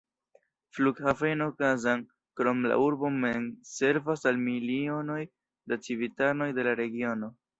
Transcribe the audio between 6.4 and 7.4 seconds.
de la regiono.